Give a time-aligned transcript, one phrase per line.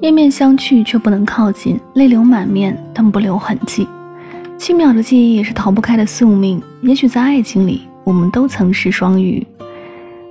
[0.00, 3.86] 面面相觑却不能靠近，泪流满面但不留痕迹。
[4.56, 6.60] 轻渺的记忆也是逃不开的宿命。
[6.80, 9.46] 也许在爱情里，我们都曾是双鱼。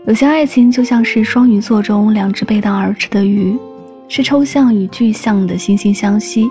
[0.07, 3.55] 有些爱情就像是双鱼座中两只背道而驰的鱼，
[4.07, 6.49] 是抽象与具象的惺惺相惜，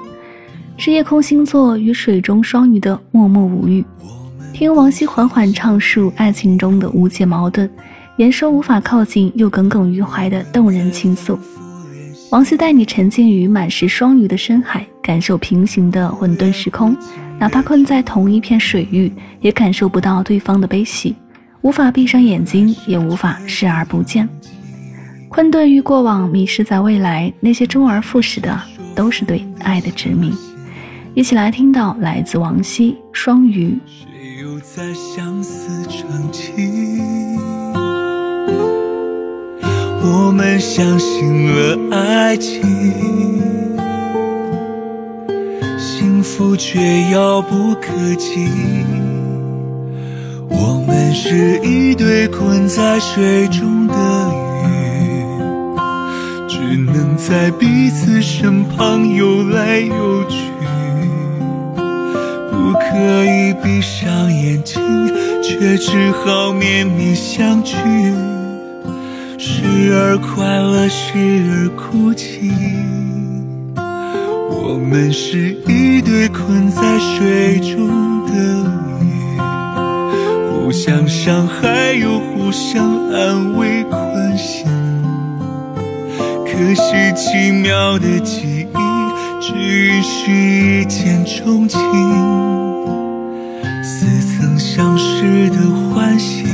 [0.77, 3.85] 是夜空星座与水中双鱼的默默无语。
[4.53, 7.69] 听王晰缓缓唱述爱情中的无解矛盾，
[8.17, 11.37] 言说无法靠近又耿耿于怀的动人倾诉。
[12.31, 16.95] 王希带你沉浸于满是双鱼的深海，感受平行的混沌时空。
[17.39, 19.11] 哪怕困在同一片水域，
[19.41, 21.17] 也感受不到对方的悲喜，
[21.63, 24.29] 无法闭上眼睛，也无法视而不见。
[25.31, 28.61] 困顿于过往，迷失在未来，那些周而复始的，
[28.95, 30.31] 都是对爱的执迷。
[31.15, 33.69] 一起来听到来自王希《双鱼》。
[33.87, 35.89] 谁又在相思
[40.01, 42.63] 我们相信了爱情，
[45.79, 46.79] 幸福却
[47.11, 48.47] 遥不可及。
[50.49, 53.95] 我们是一对困在水中的
[54.65, 54.69] 鱼，
[56.49, 60.37] 只能在彼此身旁游来游去，
[62.51, 64.81] 不可以闭上眼睛，
[65.43, 67.75] 却只好面面相觑。
[69.41, 69.63] 时
[69.95, 71.15] 而快乐，时
[71.49, 72.51] 而哭泣。
[74.51, 78.33] 我们是一对困在水中的
[79.01, 79.39] 鱼，
[80.51, 84.67] 互相伤害又互相安慰关心。
[86.45, 88.77] 可是奇妙的记忆，
[89.41, 91.79] 只允许一见钟情，
[93.85, 95.59] 似曾相识的
[95.95, 96.45] 欢喜。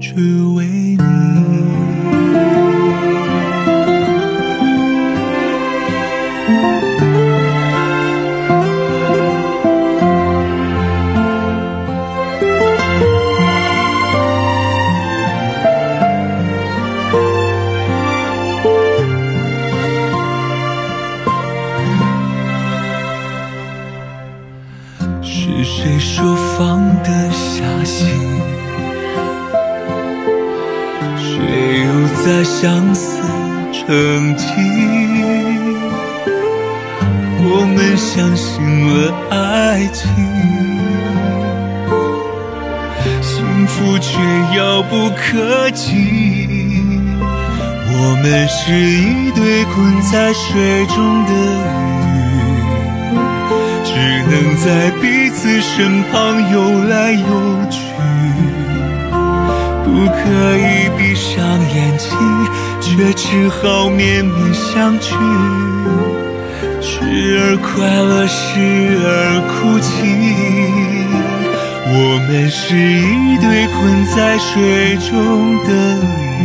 [0.00, 0.43] 只
[32.24, 33.20] 在相思
[33.70, 34.46] 成疾？
[37.46, 40.08] 我们相信了爱情，
[43.20, 44.18] 幸福却
[44.56, 45.84] 遥不可及。
[47.90, 50.96] 我们是一对困在水中
[51.26, 51.30] 的
[51.92, 53.12] 鱼，
[53.84, 53.90] 只
[54.30, 54.32] 能
[54.64, 56.12] 在彼此身旁
[56.50, 56.54] 游
[56.88, 57.26] 来游
[57.70, 57.82] 去。
[59.84, 60.16] 不可
[60.56, 61.36] 以闭上，
[62.96, 65.16] 却只好面面相觑。
[66.80, 67.00] 时
[67.40, 68.38] 而快乐，时
[69.02, 69.88] 而哭泣。
[71.86, 75.12] 我们是一对困在水中
[75.64, 75.70] 的
[76.38, 76.42] 鱼，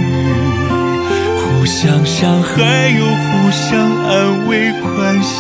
[1.38, 5.38] 互相伤害又互相安慰关心。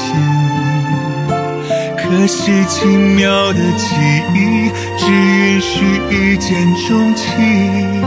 [1.98, 3.86] 可是奇妙的记
[4.36, 5.72] 忆，只允许
[6.10, 6.48] 一见
[6.88, 8.02] 钟情，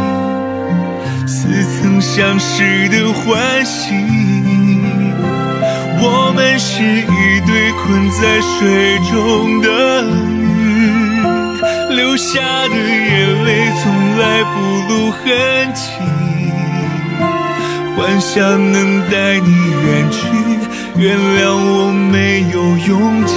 [1.26, 1.48] 似
[1.80, 3.92] 曾相识的欢喜。
[6.04, 9.68] 我们是一对困在水中的
[10.42, 13.84] 鱼，流下的眼泪从
[14.18, 14.54] 来不
[14.88, 15.22] 露痕
[15.74, 15.80] 迹，
[17.96, 20.18] 幻想能带你远去。
[20.94, 22.90] 原谅我没有勇
[23.26, 23.32] 气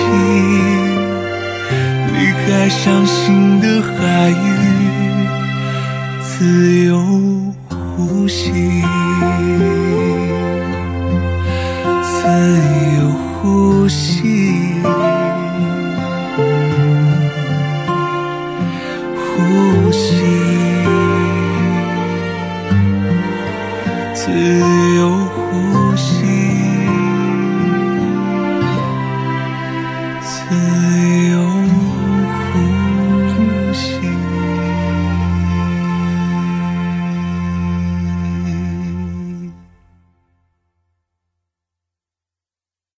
[2.14, 4.34] 离开伤心的海域，
[6.22, 6.92] 自由
[7.98, 8.52] 呼吸，
[12.04, 12.28] 自
[12.98, 13.00] 由
[13.42, 14.35] 呼吸，